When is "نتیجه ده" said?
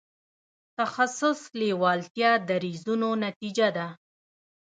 3.25-3.87